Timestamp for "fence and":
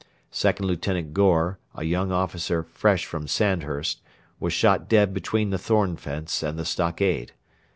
5.95-6.57